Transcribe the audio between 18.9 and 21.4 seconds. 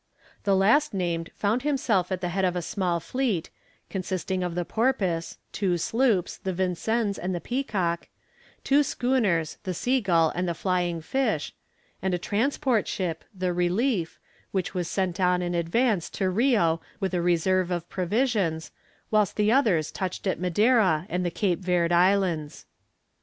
whilst the others touched at Madeira, and the